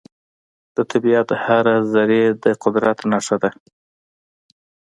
د 0.75 0.77
طبیعت 0.91 1.29
هره 1.43 1.75
ذرې 1.93 2.23
د 2.43 2.45
قدرت 2.63 2.99
نښه 3.11 3.35
ده. 3.41 3.49